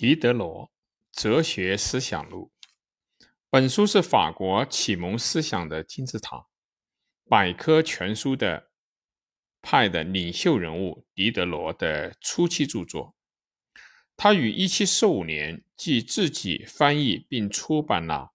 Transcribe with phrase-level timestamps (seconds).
[0.00, 0.72] 狄德罗
[1.22, 2.50] 《哲学思想录》
[3.50, 6.46] 本书是法国启蒙思想的金字塔，
[7.28, 8.70] 百科全书的
[9.60, 13.14] 派的领袖人物狄德罗的初期著作。
[14.16, 18.32] 他于1745年即自己翻译并出版了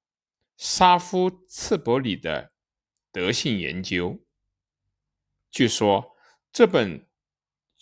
[0.57, 2.43] 沙夫茨伯里的
[3.11, 4.11] 《德性研究》。
[5.49, 6.15] 据说
[6.53, 7.07] 这本。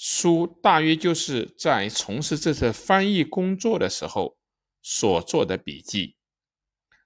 [0.05, 4.37] 书大约就是在从事这次翻译工作的时候
[4.81, 6.17] 所做的笔记，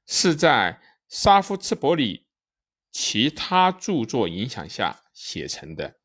[0.08, 2.26] 是在沙夫茨伯里
[2.92, 6.00] 其他著作影响下写成的。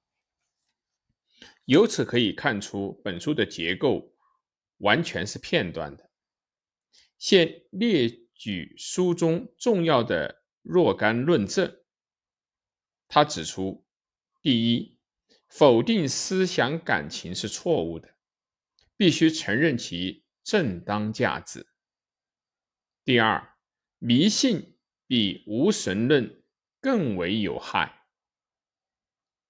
[1.65, 4.13] 由此可以看出，本书的结构
[4.77, 6.11] 完全是片段的。
[7.17, 11.75] 现列举书中重要的若干论证。
[13.09, 13.87] 他指出，
[14.43, 14.92] 第一。
[15.55, 18.15] 否定思想感情是错误的，
[18.97, 21.67] 必须承认其正当价值。
[23.05, 23.55] 第二，
[23.99, 26.43] 迷信比无神论
[26.81, 28.07] 更为有害，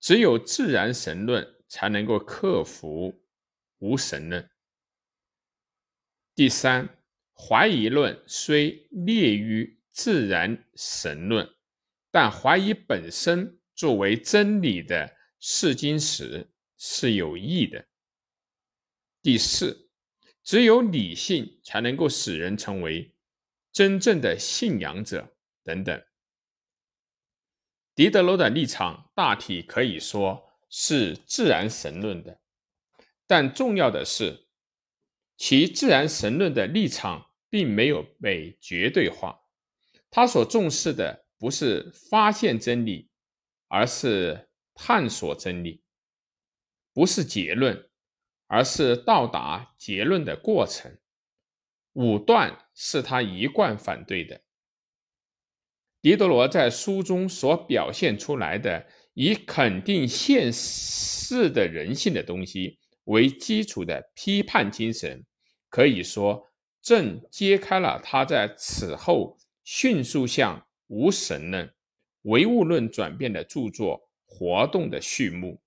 [0.01, 3.23] 只有自然神论才能够克服
[3.79, 4.51] 无神论。
[6.35, 6.99] 第三，
[7.33, 11.49] 怀疑论虽劣于自然神论，
[12.11, 15.22] 但怀疑本身作为真理的。
[15.45, 16.49] 试金石
[16.79, 17.89] 是有益的。
[19.21, 19.91] 第四，
[20.45, 23.13] 只有理性才能够使人成为
[23.73, 25.37] 真正的信仰者。
[25.65, 26.05] 等等。
[27.95, 32.41] 狄德罗的立场大体可以说是自然神论的，
[33.27, 34.47] 但重要的是，
[35.37, 39.41] 其自然神论的立场并没有被绝对化。
[40.09, 43.11] 他所重视的不是发现真理，
[43.67, 44.49] 而是。
[44.75, 45.83] 探索真理
[46.93, 47.89] 不是结论，
[48.47, 50.99] 而是到达结论的过程。
[51.95, 54.41] 武断是他一贯反对的。
[56.01, 65.25] 狄德罗在书中所表现出来的以肯定现世的人性的东西为基础的批判精神，
[65.69, 66.51] 可以说
[66.81, 71.73] 正揭开了他在此后迅速向无神论、
[72.23, 74.11] 唯物论转变的著作。
[74.33, 75.61] 活动的序幕。